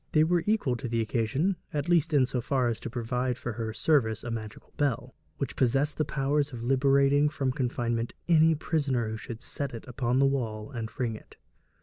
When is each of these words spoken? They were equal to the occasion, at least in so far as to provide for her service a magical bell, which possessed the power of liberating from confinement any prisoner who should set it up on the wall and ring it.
They 0.13 0.23
were 0.23 0.41
equal 0.47 0.75
to 0.77 0.87
the 0.87 0.99
occasion, 0.99 1.57
at 1.71 1.87
least 1.87 2.11
in 2.11 2.25
so 2.25 2.41
far 2.41 2.69
as 2.69 2.79
to 2.79 2.89
provide 2.89 3.37
for 3.37 3.53
her 3.53 3.71
service 3.71 4.23
a 4.23 4.31
magical 4.31 4.73
bell, 4.75 5.13
which 5.37 5.55
possessed 5.55 5.99
the 5.99 6.05
power 6.05 6.39
of 6.39 6.63
liberating 6.63 7.29
from 7.29 7.51
confinement 7.51 8.13
any 8.27 8.55
prisoner 8.55 9.09
who 9.09 9.17
should 9.17 9.43
set 9.43 9.75
it 9.75 9.87
up 9.87 10.01
on 10.01 10.17
the 10.17 10.25
wall 10.25 10.71
and 10.71 10.89
ring 10.99 11.15
it. 11.15 11.35